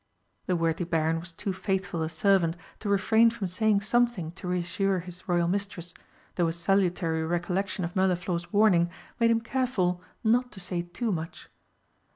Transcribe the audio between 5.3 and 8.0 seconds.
mistress, though a salutary recollection of